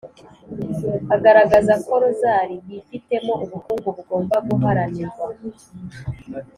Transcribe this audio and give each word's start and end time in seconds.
agaragaza 1.15 1.73
ko 1.85 1.93
rozali 2.03 2.55
yifitemo 2.69 3.33
ubukungu 3.43 3.87
bugomba 3.95 4.35
guharanirwa: 4.47 5.25